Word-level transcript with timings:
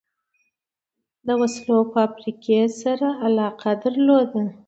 د 1.27 1.29
وسلو 1.41 1.77
فابریکې 1.93 2.59
سره 2.81 3.07
علاقه 3.25 3.71
درلوده. 3.83 4.43